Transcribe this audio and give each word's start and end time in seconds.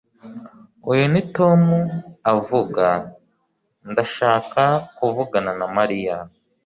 uyu 0.91 1.05
ni 1.13 1.21
tom 1.35 1.61
avuga. 2.33 2.85
ndashaka 3.91 4.63
kuvugana 4.97 5.51
na 5.59 5.65
mariya 5.77 6.17